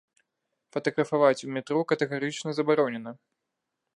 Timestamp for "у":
1.49-1.51